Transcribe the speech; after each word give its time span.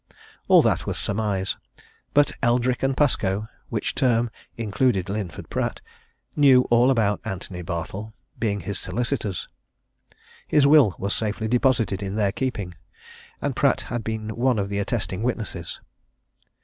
All 0.47 0.63
that 0.63 0.87
was 0.87 0.97
surmise 0.97 1.57
but 2.15 2.31
Eldrick 2.41 2.83
& 2.95 2.97
Pascoe 2.97 3.47
which 3.69 3.93
term 3.93 4.31
included 4.57 5.09
Linford 5.09 5.47
Pratt 5.51 5.79
knew 6.35 6.63
all 6.71 6.89
about 6.89 7.21
Antony 7.23 7.61
Bartle, 7.61 8.11
being 8.39 8.61
his 8.61 8.79
solicitors: 8.79 9.47
his 10.47 10.65
will 10.65 10.95
was 10.97 11.13
safely 11.13 11.47
deposited 11.47 12.01
in 12.01 12.15
their 12.15 12.31
keeping, 12.31 12.73
and 13.43 13.55
Pratt 13.55 13.81
had 13.81 14.03
been 14.03 14.29
one 14.35 14.57
of 14.57 14.69
the 14.69 14.79
attesting 14.79 15.21
witnesses. 15.21 15.79